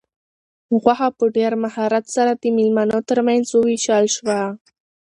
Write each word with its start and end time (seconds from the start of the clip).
غوښه 0.81 1.07
په 1.17 1.25
ډېر 1.37 1.53
مهارت 1.63 2.05
سره 2.15 2.31
د 2.41 2.43
مېلمنو 2.57 2.99
تر 3.09 3.19
منځ 3.27 3.45
وویشل 3.51 4.05
شوه. 4.15 4.39